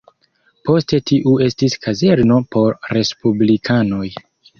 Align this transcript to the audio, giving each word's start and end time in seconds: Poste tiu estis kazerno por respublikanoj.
Poste 0.67 0.99
tiu 1.11 1.33
estis 1.47 1.75
kazerno 1.83 2.37
por 2.57 2.79
respublikanoj. 2.97 4.09